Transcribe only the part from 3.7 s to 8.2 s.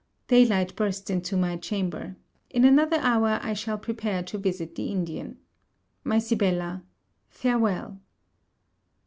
prepare to visit the Indian. My Sibella, farewel!